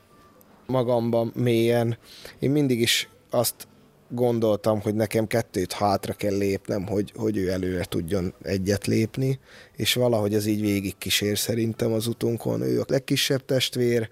[0.66, 1.98] magamban mélyen.
[2.38, 3.66] Én mindig is azt
[4.08, 9.38] gondoltam, hogy nekem kettőt hátra kell lépnem, hogy, hogy ő előre tudjon egyet lépni,
[9.76, 12.62] és valahogy ez így végig kísér szerintem az utunkon.
[12.62, 14.10] Ő a legkisebb testvér,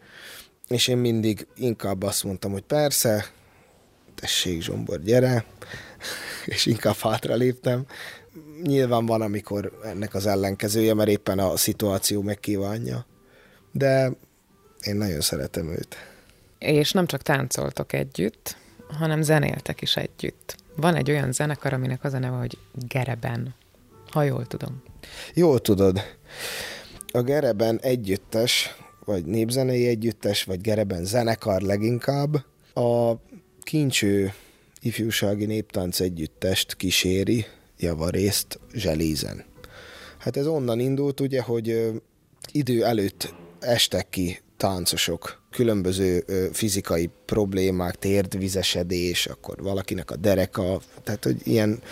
[0.69, 3.27] és én mindig inkább azt mondtam, hogy persze,
[4.15, 5.45] tessék Zsombor, gyere,
[6.47, 7.87] és inkább hátra léptem.
[8.63, 13.07] Nyilván van, amikor ennek az ellenkezője, mert éppen a szituáció megkívánja.
[13.73, 14.13] De
[14.83, 15.97] én nagyon szeretem őt.
[16.59, 18.57] És nem csak táncoltok együtt,
[18.89, 20.57] hanem zenéltek is együtt.
[20.77, 23.55] Van egy olyan zenekar, aminek az a neve, hogy Gereben.
[24.11, 24.83] Ha jól tudom.
[25.35, 26.01] Jól tudod.
[27.13, 32.45] A Gereben együttes, vagy népzenei együttes, vagy Gereben zenekar leginkább.
[32.75, 33.13] A
[33.63, 34.33] kincső
[34.81, 37.47] ifjúsági néptánc együttest kíséri
[37.79, 39.45] javarészt Zselízen.
[40.19, 41.93] Hát ez onnan indult ugye, hogy
[42.53, 51.37] idő előtt estek ki táncosok, különböző fizikai problémák, térdvizesedés, akkor valakinek a dereka, tehát hogy
[51.45, 51.83] ilyen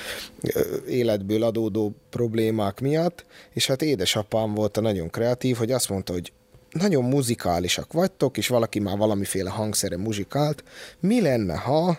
[0.88, 6.32] életből adódó problémák miatt, és hát édesapám volt a nagyon kreatív, hogy azt mondta, hogy
[6.70, 10.64] nagyon muzikálisak vagytok, és valaki már valamiféle hangszere muzsikált,
[11.00, 11.98] mi lenne, ha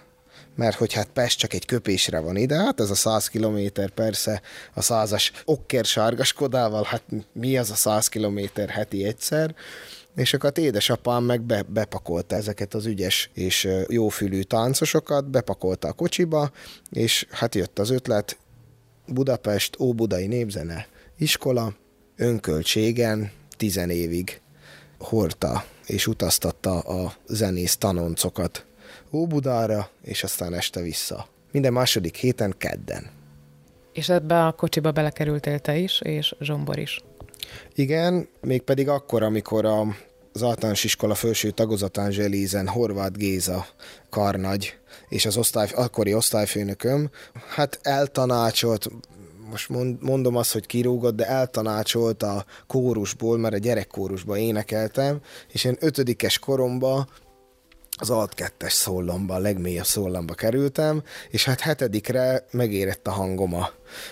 [0.56, 4.42] mert hogy hát Pest csak egy köpésre van ide, hát ez a 100 kilométer persze
[4.74, 9.56] a százas okker sárgaskodával, hát mi az a 100 kilométer heti egyszer,
[10.16, 15.94] és akkor hát édesapám meg be, bepakolta ezeket az ügyes és jófülű táncosokat, bepakolta a
[15.94, 16.52] kocsiba,
[16.92, 18.38] és hát jött az ötlet,
[19.08, 20.88] Budapest, Óbudai Népzene
[21.18, 21.74] iskola,
[22.16, 24.42] önköltségen, tizen évig
[25.00, 28.66] hordta és utaztatta a zenész tanoncokat
[29.16, 31.28] Óbudára, és aztán este vissza.
[31.52, 33.10] Minden második héten kedden.
[33.94, 37.04] És ebbe a kocsiba belekerültél te is, és Zsombor is.
[37.76, 39.82] Igen, mégpedig akkor, amikor a,
[40.34, 43.68] az általános iskola felső tagozatán Zselízen Horváth Géza
[44.10, 44.78] karnagy
[45.10, 47.10] és az osztály, akkori osztályfőnököm,
[47.56, 48.90] hát eltanácsolt,
[49.50, 55.20] most mondom azt, hogy kirúgott, de eltanácsolt a kórusból, mert a gyerekkórusba énekeltem,
[55.52, 57.08] és én ötödikes koromban
[57.98, 63.70] az alt kettes szóllomba, a legmélyebb szóllomba kerültem, és hát hetedikre megérett a hangom a,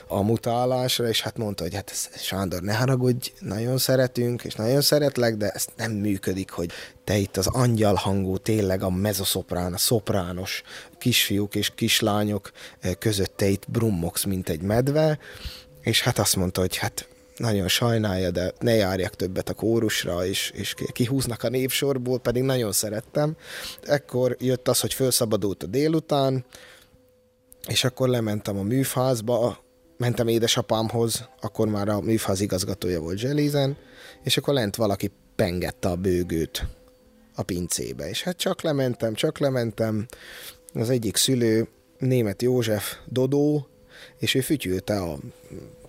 [0.07, 5.35] a mutálásra, és hát mondta, hogy hát Sándor, ne haragudj, nagyon szeretünk, és nagyon szeretlek,
[5.35, 6.71] de ez nem működik, hogy
[7.03, 10.63] te itt az angyal hangú, tényleg a mezoszoprán, a szoprános
[10.97, 15.19] kisfiúk és kislányok eh, között te itt brummogsz, mint egy medve,
[15.81, 20.51] és hát azt mondta, hogy hát nagyon sajnálja, de ne járjak többet a kórusra, és,
[20.55, 23.35] és kihúznak a névsorból, pedig nagyon szerettem.
[23.81, 26.45] Ekkor jött az, hogy felszabadult a délután,
[27.67, 29.63] és akkor lementem a műfázba,
[29.97, 33.77] mentem édesapámhoz, akkor már a műfáz igazgatója volt Zselízen,
[34.23, 36.65] és akkor lent valaki pengette a bőgőt
[37.35, 40.05] a pincébe, és hát csak lementem, csak lementem,
[40.73, 41.67] az egyik szülő,
[41.97, 43.67] német József Dodó,
[44.17, 45.17] és ő fütyülte a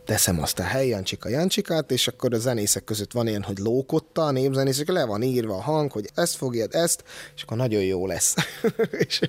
[0.04, 4.22] teszem azt a hely Jancsika Jancsikát, és akkor a zenészek között van ilyen, hogy lókotta
[4.22, 7.04] a népzenészek, le van írva a hang, hogy ezt fogjad, ezt,
[7.36, 8.34] és akkor nagyon jó lesz.
[9.06, 9.20] és,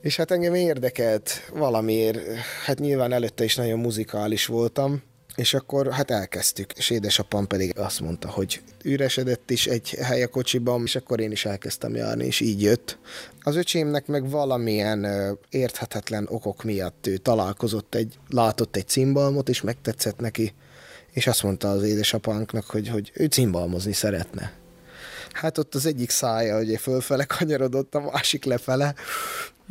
[0.00, 2.18] és hát engem érdekelt valamiért,
[2.64, 5.02] hát nyilván előtte is nagyon muzikális voltam,
[5.36, 10.28] és akkor hát elkezdtük, és édesapám pedig azt mondta, hogy üresedett is egy hely a
[10.28, 12.98] kocsiban, és akkor én is elkezdtem járni, és így jött.
[13.40, 19.60] Az öcsémnek meg valamilyen ö, érthetetlen okok miatt ő találkozott egy, látott egy cimbalmot, és
[19.60, 20.54] megtetszett neki,
[21.12, 24.52] és azt mondta az édesapánknak, hogy, hogy ő cimbalmozni szeretne.
[25.32, 28.94] Hát ott az egyik szája ugye fölfele kanyarodott, a másik lefele,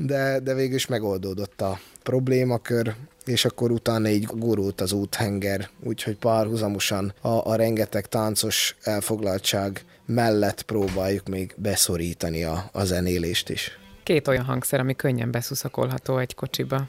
[0.05, 6.17] de, de végül is megoldódott a problémakör, és akkor utána így gurult az úthenger, úgyhogy
[6.17, 13.79] párhuzamosan a, a rengeteg táncos elfoglaltság mellett próbáljuk még beszorítani a, a zenélést is.
[14.03, 16.87] Két olyan hangszer, ami könnyen beszuszakolható egy kocsiba.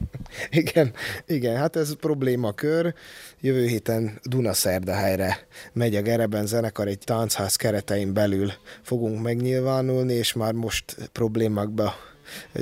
[0.50, 0.92] igen,
[1.26, 2.94] igen, hát ez problémakör.
[3.40, 5.38] Jövő héten Dunaszerdahelyre
[5.72, 11.94] megy a Gereben zenekar, egy táncház keretein belül fogunk megnyilvánulni, és már most problémákba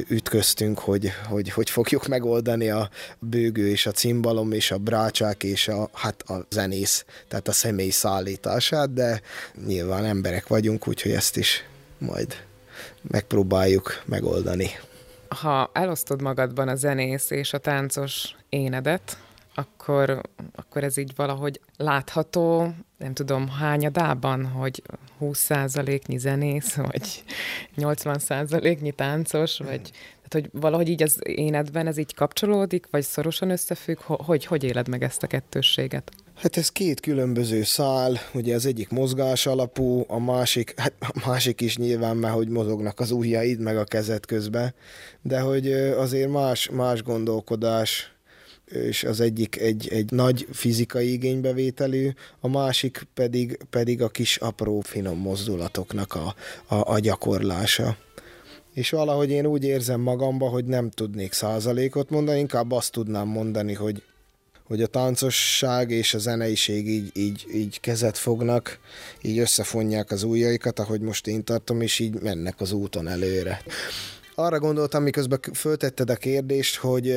[0.09, 5.69] ütköztünk, hogy, hogy hogy fogjuk megoldani a bőgő és a cimbalom és a brácsák és
[5.69, 9.21] a, hát a zenész, tehát a személy szállítását, de
[9.67, 11.65] nyilván emberek vagyunk, úgyhogy ezt is
[11.99, 12.35] majd
[13.03, 14.71] megpróbáljuk megoldani.
[15.29, 19.19] Ha elosztod magadban a zenész és a táncos énedet,
[19.57, 20.21] akkor,
[20.55, 24.83] akkor ez így valahogy látható, nem tudom, hányadában, hogy
[25.21, 27.25] 20%-nyi zenész, vagy
[27.77, 29.91] 80%-nyi táncos, vagy
[30.29, 34.89] tehát, hogy valahogy így az énedben ez így kapcsolódik, vagy szorosan összefügg, hogy hogy éled
[34.89, 36.13] meg ezt a kettősséget?
[36.35, 41.61] Hát ez két különböző szál, ugye az egyik mozgás alapú, a másik, hát a másik
[41.61, 44.75] is nyilván, mert hogy mozognak az ujjaid, meg a kezed közben,
[45.23, 48.16] de hogy azért más, más gondolkodás,
[48.67, 54.81] és az egyik egy, egy nagy fizikai igénybevételű, a másik pedig, pedig a kis apró
[54.81, 56.35] finom mozdulatoknak a,
[56.75, 57.97] a, a gyakorlása.
[58.75, 63.73] És valahogy én úgy érzem magamba, hogy nem tudnék százalékot mondani, inkább azt tudnám mondani,
[63.73, 64.03] hogy,
[64.65, 68.79] hogy a táncosság és a zeneiség így, így, így kezet fognak,
[69.23, 73.63] így összefonják az ujjaikat, ahogy most én tartom, és így mennek az úton előre.
[74.35, 77.15] Arra gondoltam, miközben föltetted a kérdést, hogy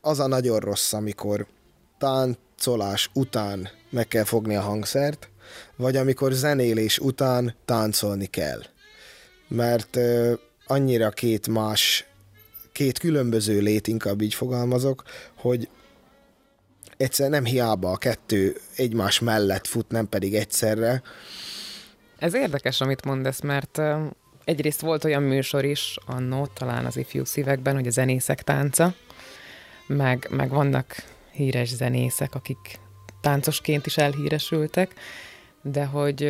[0.00, 1.46] az a nagyon rossz, amikor
[1.98, 5.28] táncolás után meg kell fogni a hangszert,
[5.76, 8.62] vagy amikor zenélés után táncolni kell.
[9.48, 9.98] Mert
[10.66, 12.06] annyira két más,
[12.72, 15.02] két különböző lét, inkább így fogalmazok,
[15.36, 15.68] hogy
[16.96, 21.02] egyszer nem hiába a kettő egymás mellett fut, nem pedig egyszerre.
[22.18, 23.80] Ez érdekes, amit mondasz, mert
[24.44, 28.94] egyrészt volt olyan műsor is annó, talán az ifjú szívekben, hogy a zenészek tánca,
[29.88, 30.94] meg, meg vannak
[31.32, 32.78] híres zenészek, akik
[33.20, 34.94] táncosként is elhíresültek,
[35.62, 36.22] de hogy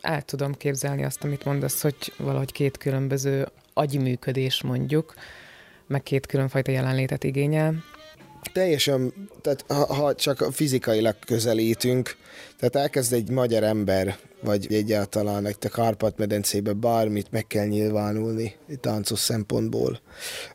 [0.00, 5.14] el tudom képzelni azt, amit mondasz, hogy valahogy két különböző agyműködés mondjuk,
[5.86, 7.84] meg két különfajta jelenlétet igényel.
[8.52, 12.16] Teljesen, tehát ha, ha csak fizikailag közelítünk,
[12.58, 20.00] tehát elkezd egy magyar ember, vagy egyáltalán egy Kárpát-medencébe bármit meg kell nyilvánulni táncos szempontból,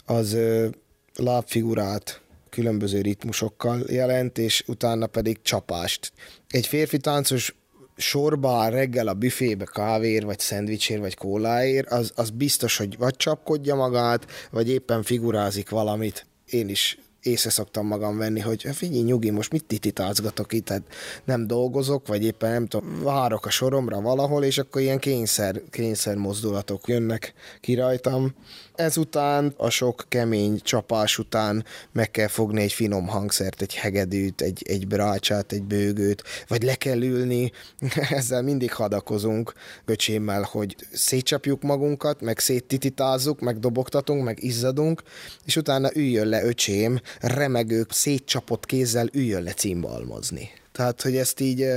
[0.05, 0.67] az ö,
[1.15, 2.21] lábfigurát,
[2.56, 6.12] különböző ritmusokkal jelent, és utána pedig csapást.
[6.48, 7.56] Egy férfi táncos
[7.98, 13.76] sorba reggel a büfébe kávér, vagy szendvicsér, vagy kóláért, az, az biztos, hogy vagy csapkodja
[13.76, 16.26] magát, vagy éppen figurázik valamit.
[16.46, 20.83] Én is észre szoktam magam venni, hogy figyelj nyugi, most mit tititázgatok itt, tehát
[21.25, 26.15] nem dolgozok, vagy éppen nem tudom, várok a soromra valahol, és akkor ilyen kényszer, kényszer
[26.15, 28.35] mozdulatok jönnek ki rajtam.
[28.75, 34.63] Ezután a sok kemény csapás után meg kell fogni egy finom hangszert, egy hegedűt, egy,
[34.67, 37.51] egy brácsát, egy bőgőt, vagy le kell ülni,
[38.09, 39.53] ezzel mindig hadakozunk
[39.85, 45.03] öcsémmel, hogy szétcsapjuk magunkat, meg széttititázzuk, meg dobogtatunk, meg izzadunk,
[45.45, 50.49] és utána üljön le öcsém, remegő, szétcsapott kézzel üljön le cimbalmozni.
[50.71, 51.67] Tehát, hogy ezt így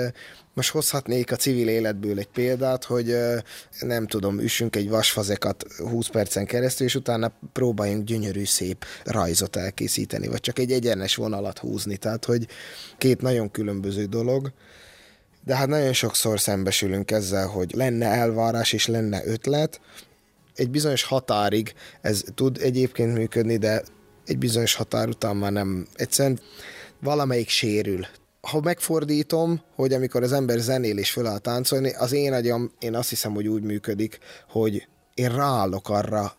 [0.54, 3.16] most hozhatnék a civil életből egy példát, hogy
[3.80, 10.28] nem tudom, üssünk egy vasfazekat 20 percen keresztül, és utána próbáljunk gyönyörű, szép rajzot elkészíteni,
[10.28, 11.96] vagy csak egy egyenes vonalat húzni.
[11.96, 12.46] Tehát, hogy
[12.98, 14.52] két nagyon különböző dolog.
[15.44, 19.80] De hát nagyon sokszor szembesülünk ezzel, hogy lenne elvárás és lenne ötlet,
[20.54, 23.82] egy bizonyos határig ez tud egyébként működni, de
[24.28, 25.86] egy bizonyos határ után már nem.
[25.94, 26.40] Egyszerűen
[27.00, 28.06] valamelyik sérül.
[28.40, 33.08] Ha megfordítom, hogy amikor az ember zenél és föláll táncolni, az én agyam, én azt
[33.08, 36.36] hiszem, hogy úgy működik, hogy én ráállok arra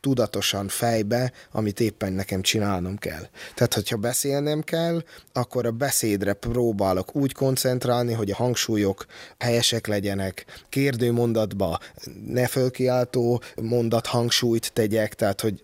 [0.00, 3.28] tudatosan fejbe, amit éppen nekem csinálnom kell.
[3.54, 9.06] Tehát, hogyha beszélnem kell, akkor a beszédre próbálok úgy koncentrálni, hogy a hangsúlyok
[9.38, 11.78] helyesek legyenek, kérdőmondatba
[12.26, 15.62] ne fölkiáltó mondat hangsúlyt tegyek, tehát, hogy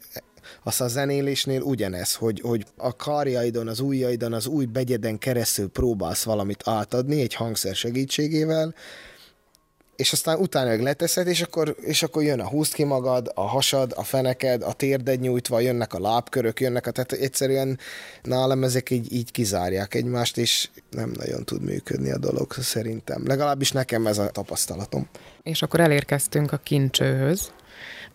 [0.63, 6.23] az a zenélésnél ugyanez, hogy, hogy a karjaidon, az ujjaidon, az új begyeden keresztül próbálsz
[6.23, 8.75] valamit átadni egy hangszer segítségével,
[10.01, 13.93] és aztán utána leteszed, és akkor, és akkor jön a húzd ki magad, a hasad,
[13.97, 17.79] a feneked, a térded nyújtva, jönnek a lábkörök, jönnek a, tehát egyszerűen
[18.23, 23.27] nálam ezek így, így kizárják egymást, és nem nagyon tud működni a dolog szerintem.
[23.27, 25.09] Legalábbis nekem ez a tapasztalatom.
[25.43, 27.51] És akkor elérkeztünk a kincsőhöz,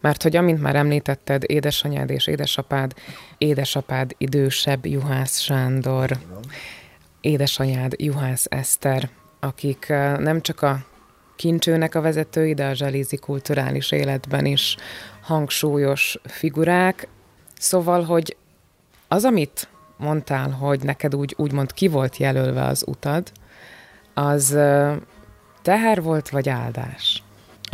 [0.05, 2.93] mert hogy amint már említetted, édesanyád és édesapád,
[3.37, 6.17] édesapád idősebb Juhász Sándor,
[7.21, 9.87] édesanyád Juhász Eszter, akik
[10.17, 10.85] nem csak a
[11.35, 14.75] kincsőnek a vezetői, de a zselízi kulturális életben is
[15.21, 17.07] hangsúlyos figurák.
[17.59, 18.37] Szóval, hogy
[19.07, 23.31] az, amit mondtál, hogy neked úgy, úgymond ki volt jelölve az utad,
[24.13, 24.57] az
[25.61, 27.23] teher volt, vagy áldás?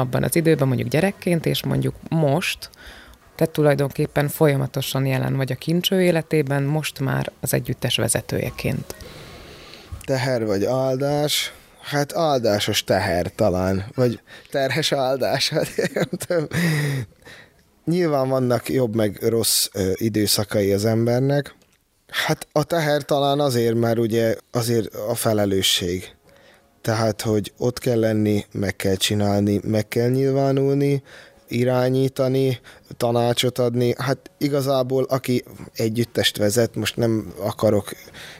[0.01, 2.69] Abban az időben, mondjuk gyerekként, és mondjuk most,
[3.35, 8.95] te tulajdonképpen folyamatosan jelen vagy a kincső életében, most már az együttes vezetőjeként.
[10.05, 11.53] Teher vagy áldás?
[11.81, 15.49] Hát áldásos teher talán, vagy terhes áldás.
[15.49, 16.27] Hát,
[17.85, 21.55] Nyilván vannak jobb meg rossz időszakai az embernek.
[22.07, 26.15] Hát a teher talán azért, mert ugye azért a felelősség
[26.81, 31.03] tehát, hogy ott kell lenni, meg kell csinálni, meg kell nyilvánulni,
[31.51, 32.59] irányítani,
[32.97, 33.93] tanácsot adni.
[33.97, 37.91] Hát igazából, aki együttest vezet, most nem akarok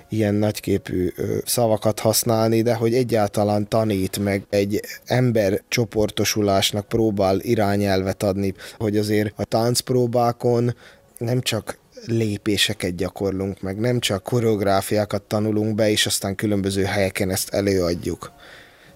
[0.09, 1.11] ilyen nagyképű
[1.45, 9.33] szavakat használni, de hogy egyáltalán tanít meg egy ember csoportosulásnak próbál irányelvet adni, hogy azért
[9.35, 10.75] a táncpróbákon
[11.17, 17.49] nem csak lépéseket gyakorlunk meg, nem csak koreográfiákat tanulunk be, és aztán különböző helyeken ezt
[17.49, 18.31] előadjuk.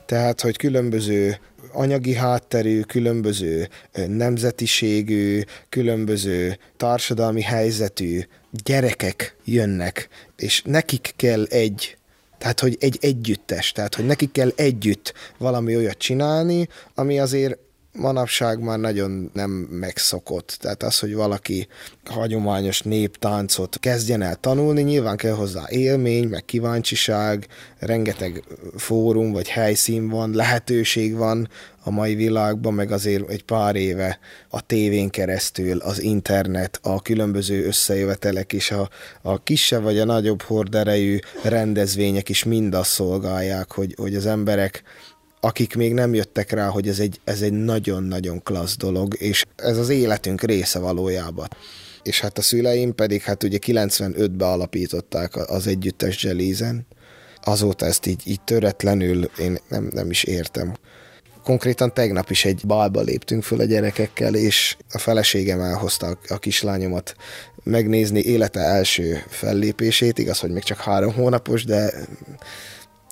[0.06, 1.38] Tehát, hogy különböző
[1.72, 3.70] anyagi hátterű, különböző
[4.08, 8.22] nemzetiségű, különböző társadalmi helyzetű
[8.63, 11.98] gyerekek jönnek, és nekik kell egy
[12.38, 17.58] tehát, hogy egy együttes, tehát, hogy nekik kell együtt valami olyat csinálni, ami azért
[17.96, 20.58] manapság már nagyon nem megszokott.
[20.62, 21.68] Tehát az, hogy valaki
[22.06, 27.48] hagyományos néptáncot kezdjen el tanulni, nyilván kell hozzá élmény, meg kíváncsiság,
[27.80, 28.43] rengeteg
[28.76, 31.50] fórum vagy helyszín van, lehetőség van
[31.84, 34.20] a mai világban, meg azért egy pár éve
[34.50, 38.89] a tévén keresztül, az internet, a különböző összejövetelek és a,
[39.22, 44.84] a kisebb vagy a nagyobb horderejű rendezvények is mind azt szolgálják, hogy, hogy az emberek
[45.40, 49.78] akik még nem jöttek rá, hogy ez egy, ez egy nagyon-nagyon klassz dolog, és ez
[49.78, 51.48] az életünk része valójában.
[52.04, 56.86] És hát a szüleim pedig hát ugye 95-ben alapították az együttes Jelizen,
[57.44, 60.74] azóta ezt így, így töretlenül én nem, nem is értem.
[61.44, 67.16] Konkrétan tegnap is egy balba léptünk föl a gyerekekkel, és a feleségem elhozta a kislányomat
[67.64, 71.94] megnézni élete első fellépését, igaz, hogy még csak három hónapos, de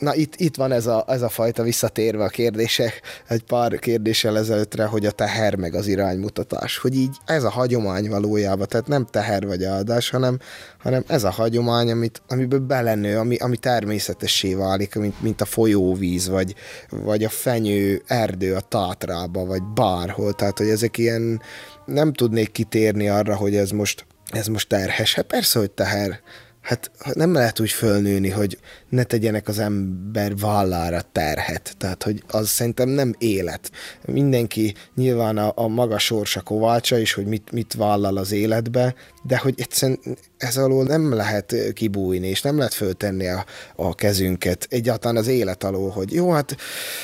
[0.03, 4.37] Na itt, itt van ez a, ez a fajta visszatérve a kérdések egy pár kérdéssel
[4.37, 9.05] ezelőttre, hogy a teher meg az iránymutatás, hogy így ez a hagyomány valójában, tehát nem
[9.05, 10.39] teher vagy áldás, hanem,
[10.77, 16.27] hanem ez a hagyomány, amit, amiből belenő, ami, ami természetessé válik, mint, mint a folyóvíz,
[16.27, 16.55] vagy,
[16.89, 21.41] vagy a fenyő erdő a tátrába, vagy bárhol, tehát hogy ezek ilyen,
[21.85, 25.13] nem tudnék kitérni arra, hogy ez most ez most terhes.
[25.13, 26.19] Hát persze, hogy teher
[26.63, 28.57] hát nem lehet úgy fölnőni, hogy
[28.89, 31.75] ne tegyenek az ember vállára terhet.
[31.77, 33.71] Tehát, hogy az szerintem nem élet.
[34.05, 39.37] Mindenki nyilván a, a maga sorsa kovácsa is, hogy mit, mit vállal az életbe, de
[39.37, 39.99] hogy egyszerűen
[40.37, 43.45] ez alól nem lehet kibújni, és nem lehet föltenni a,
[43.75, 46.57] a kezünket egyáltalán az élet alól, hogy jó, hát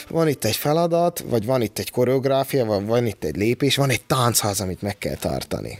[0.09, 3.89] van itt egy feladat, vagy van itt egy koreográfia, vagy van itt egy lépés, van
[3.89, 5.79] egy táncház, amit meg kell tartani.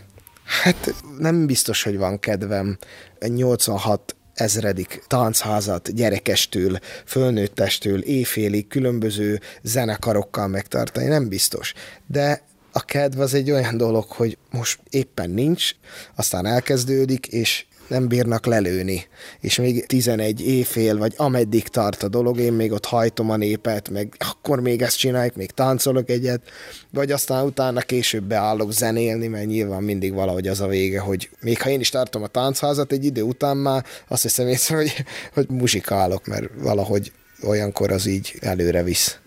[0.49, 2.77] Hát nem biztos, hogy van kedvem
[3.19, 11.73] 86 ezredik táncházat gyerekestől, fölnőttestől, éjfélig különböző zenekarokkal megtartani, nem biztos.
[12.07, 12.41] De
[12.71, 15.71] a kedv az egy olyan dolog, hogy most éppen nincs,
[16.15, 19.05] aztán elkezdődik, és nem bírnak lelőni.
[19.39, 23.89] És még 11 éjfél, vagy ameddig tart a dolog, én még ott hajtom a népet,
[23.89, 26.41] meg akkor még ezt csináljuk, még táncolok egyet,
[26.89, 31.61] vagy aztán utána később beállok zenélni, mert nyilván mindig valahogy az a vége, hogy még
[31.61, 34.93] ha én is tartom a táncházat, egy idő után már azt hiszem észre, hogy,
[35.33, 37.11] hogy muzsikálok, mert valahogy
[37.43, 39.19] olyankor az így előre visz.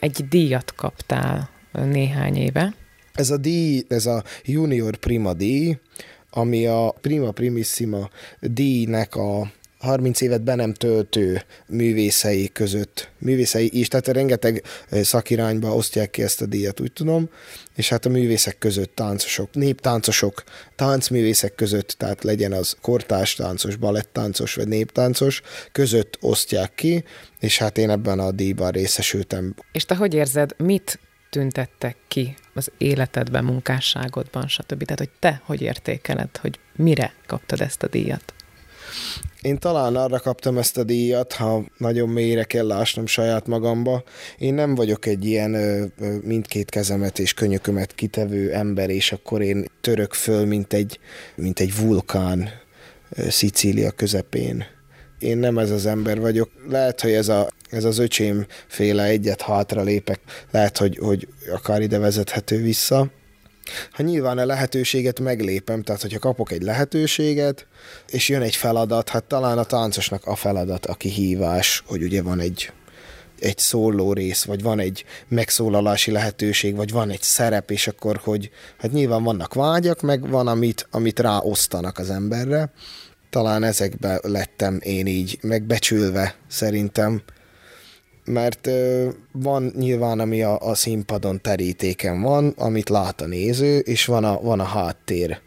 [0.00, 2.74] Egy díjat kaptál néhány éve.
[3.14, 5.78] Ez a díj, ez a Junior Prima díj,
[6.30, 8.10] ami a Prima Primissima
[8.40, 16.10] díjnek a 30 évet be nem töltő művészei között, művészei is, tehát rengeteg szakirányba osztják
[16.10, 17.28] ki ezt a díjat, úgy tudom,
[17.76, 20.42] és hát a művészek között táncosok, néptáncosok,
[20.76, 27.04] táncművészek között, tehát legyen az kortás táncos, balettáncos vagy néptáncos, között osztják ki,
[27.38, 29.54] és hát én ebben a díjban részesültem.
[29.72, 30.98] És te hogy érzed, mit
[31.30, 34.84] tüntettek ki az életedben, munkásságodban, stb.
[34.84, 38.34] Tehát, hogy te hogy értékeled, hogy mire kaptad ezt a díjat?
[39.40, 44.02] Én talán arra kaptam ezt a díjat, ha nagyon mélyre kell lásnom saját magamba.
[44.38, 45.84] Én nem vagyok egy ilyen ö,
[46.22, 50.98] mindkét kezemet és könyökömet kitevő ember, és akkor én török föl, mint egy,
[51.34, 52.48] mint egy vulkán
[53.28, 54.64] Szicília közepén.
[55.18, 56.50] Én nem ez az ember vagyok.
[56.68, 61.80] Lehet, hogy ez a ez az öcsém féle egyet hátra lépek, lehet, hogy, hogy akár
[61.80, 63.10] ide vezethető vissza.
[63.90, 67.66] Ha nyilván a lehetőséget meglépem, tehát hogyha kapok egy lehetőséget,
[68.08, 72.40] és jön egy feladat, hát talán a táncosnak a feladat, a kihívás, hogy ugye van
[72.40, 72.72] egy
[73.40, 78.50] egy szóló rész, vagy van egy megszólalási lehetőség, vagy van egy szerep, és akkor, hogy
[78.78, 82.72] hát nyilván vannak vágyak, meg van, amit, amit ráosztanak az emberre.
[83.30, 87.22] Talán ezekbe lettem én így megbecsülve szerintem
[88.30, 94.04] mert ö, van nyilván, ami a, a színpadon terítéken van, amit lát a néző, és
[94.04, 95.40] van a, van a háttér.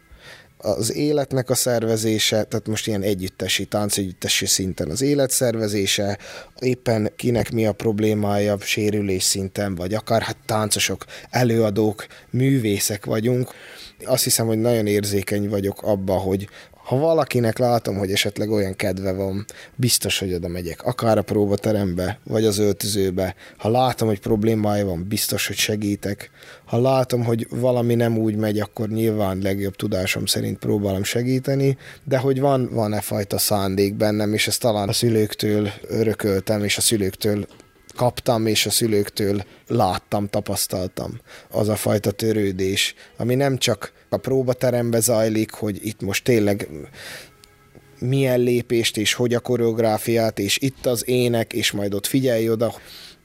[0.56, 6.18] Az életnek a szervezése, tehát most ilyen együttesi, táncegyüttesi szinten az életszervezése,
[6.58, 13.50] éppen kinek mi a problémája sérülés szinten, vagy akár hát táncosok, előadók, művészek vagyunk.
[14.04, 16.48] Azt hiszem, hogy nagyon érzékeny vagyok abba, hogy
[16.84, 20.82] ha valakinek látom, hogy esetleg olyan kedve van, biztos, hogy oda megyek.
[20.82, 23.34] Akár a próbaterembe, vagy az öltözőbe.
[23.56, 26.30] Ha látom, hogy problémája van, biztos, hogy segítek.
[26.64, 32.18] Ha látom, hogy valami nem úgy megy, akkor nyilván legjobb tudásom szerint próbálom segíteni, de
[32.18, 37.46] hogy van, van-e fajta szándék bennem, és ezt talán a szülőktől örököltem, és a szülőktől
[37.96, 41.20] kaptam, és a szülőktől láttam, tapasztaltam.
[41.50, 46.68] Az a fajta törődés, ami nem csak a próbaterembe zajlik, hogy itt most tényleg
[47.98, 52.74] milyen lépést, és hogy a koreográfiát, és itt az ének, és majd ott figyelj oda.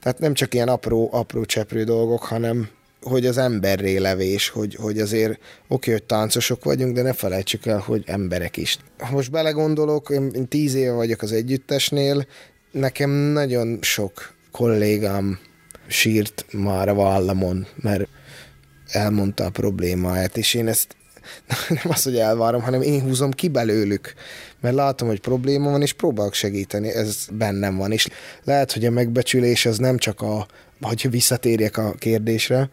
[0.01, 2.69] Tehát nem csak ilyen apró, apró cseprő dolgok, hanem
[3.01, 7.79] hogy az emberré levés, hogy, hogy azért oké, hogy táncosok vagyunk, de ne felejtsük el,
[7.79, 8.77] hogy emberek is.
[9.11, 12.25] Most belegondolok, én tíz éve vagyok az együttesnél,
[12.71, 15.39] nekem nagyon sok kollégám
[15.87, 18.07] sírt már a vállamon, mert
[18.91, 20.95] elmondta a problémáját, és én ezt
[21.69, 24.13] nem az, hogy elvárom, hanem én húzom ki belőlük,
[24.61, 28.07] mert látom, hogy probléma van, és próbálok segíteni, ez bennem van, és
[28.43, 30.47] lehet, hogy a megbecsülés az nem csak a,
[30.81, 32.69] hogy visszatérjek a kérdésre,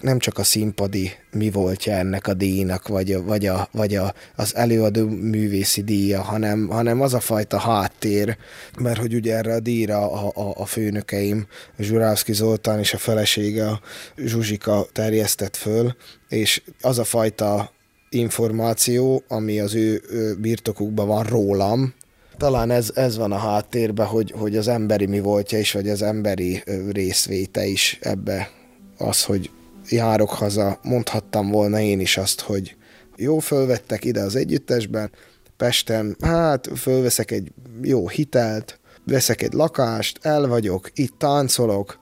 [0.00, 4.14] nem csak a színpadi mi voltja ennek a díjnak, vagy, a, vagy, a, vagy a,
[4.36, 8.36] az előadó művészi díja, hanem, hanem az a fajta háttér,
[8.78, 11.46] mert hogy ugye erre a díjra a, a, a főnökeim,
[11.78, 13.80] Zsurávszki Zoltán és a felesége, a
[14.16, 15.94] Zsuzsika terjesztett föl,
[16.28, 17.72] és az a fajta
[18.08, 20.02] információ, ami az ő
[20.40, 21.94] birtokukban van rólam,
[22.36, 26.02] talán ez, ez van a háttérben, hogy, hogy az emberi mi voltja is, vagy az
[26.02, 28.50] emberi részvéte is ebbe
[28.96, 29.50] az, hogy
[29.92, 32.76] járok haza, mondhattam volna én is azt, hogy
[33.16, 35.10] jó, fölvettek ide az együttesben,
[35.56, 41.98] Pesten, hát fölveszek egy jó hitelt, veszek egy lakást, el vagyok, itt táncolok,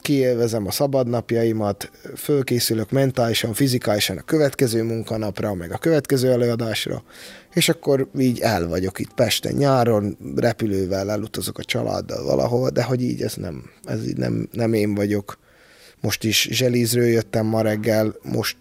[0.00, 7.02] kiélvezem a szabadnapjaimat, fölkészülök mentálisan, fizikálisan a következő munkanapra, meg a következő előadásra,
[7.54, 13.02] és akkor így el vagyok itt Pesten nyáron, repülővel elutazok a családdal valahol, de hogy
[13.02, 15.38] így ez nem, ez így nem, nem én vagyok.
[16.00, 18.56] Most is Zselízről jöttem ma reggel, most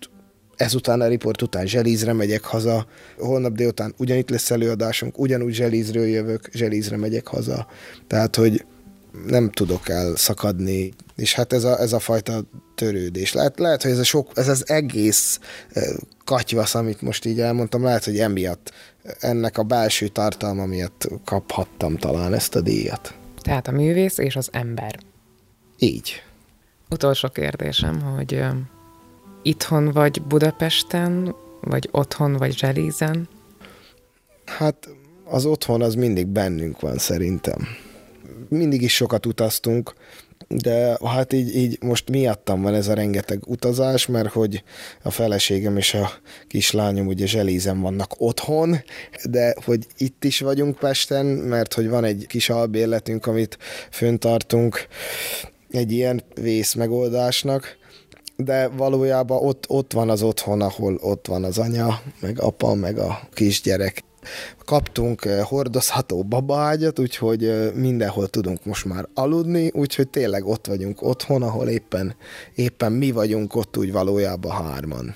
[0.55, 2.87] ezután a riport után Zselízre megyek haza,
[3.17, 7.67] holnap délután ugyanitt lesz előadásunk, ugyanúgy Zselízről jövök, Zselízre megyek haza.
[8.07, 8.65] Tehát, hogy
[9.27, 12.43] nem tudok elszakadni, és hát ez a, ez a fajta
[12.75, 13.33] törődés.
[13.33, 15.39] Lehet, lehet, hogy ez, a sok, ez az egész
[16.23, 18.71] katyvasz, amit most így elmondtam, lehet, hogy emiatt,
[19.19, 23.13] ennek a belső tartalma miatt kaphattam talán ezt a díjat.
[23.41, 24.99] Tehát a művész és az ember.
[25.77, 26.23] Így.
[26.89, 28.43] Utolsó kérdésem, hogy
[29.41, 33.27] itthon vagy Budapesten, vagy otthon, vagy Zselízen?
[34.45, 34.89] Hát
[35.25, 37.67] az otthon az mindig bennünk van szerintem
[38.49, 39.93] mindig is sokat utaztunk,
[40.47, 44.63] de hát így, így most miattam van ez a rengeteg utazás, mert hogy
[45.03, 46.11] a feleségem és a
[46.47, 48.75] kislányom ugye zselízen vannak otthon,
[49.29, 53.57] de hogy itt is vagyunk Pesten, mert hogy van egy kis albérletünk, amit
[53.91, 54.87] föntartunk
[55.69, 57.77] egy ilyen vész megoldásnak,
[58.35, 62.97] de valójában ott, ott van az otthon, ahol ott van az anya, meg apa, meg
[62.97, 64.03] a kisgyerek.
[64.65, 71.01] Kaptunk eh, hordozható babaágyat, úgyhogy eh, mindenhol tudunk most már aludni, úgyhogy tényleg ott vagyunk
[71.01, 72.15] otthon, ahol éppen,
[72.55, 75.15] éppen mi vagyunk ott úgy valójában hárman.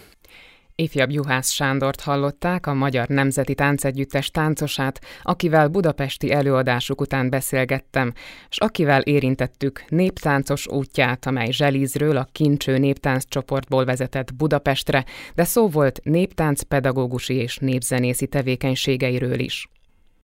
[0.75, 8.13] Ifjabb Juhász Sándort hallották, a Magyar Nemzeti Táncegyüttes táncosát, akivel budapesti előadásuk után beszélgettem,
[8.49, 15.05] és akivel érintettük néptáncos útját, amely Zselízről a Kincső néptánc csoportból vezetett Budapestre,
[15.35, 19.67] de szó volt néptánc pedagógusi és népzenészi tevékenységeiről is.